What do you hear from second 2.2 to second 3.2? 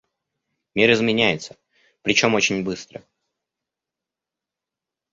очень быстро.